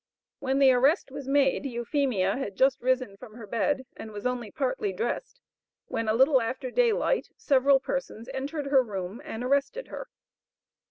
[0.39, 4.49] When the arrest was made, Euphemia had just risen from her bed, and was only
[4.49, 5.39] partly dressed,
[5.85, 10.09] when a little after daylight, several persons entered her room, and arrested her.